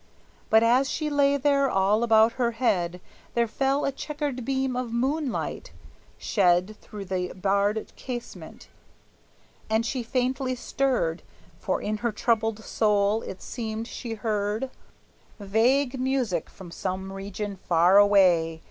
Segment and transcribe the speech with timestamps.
[0.49, 2.99] But as she lay there, all about her head
[3.35, 5.71] There fell a checkered beam of moonlight,
[6.17, 8.67] shed Through the barred casement;
[9.69, 11.21] and she faintly stirred,
[11.59, 14.71] For in her troubled soul it seemed she heard
[15.39, 18.59] Vague music from some region far away!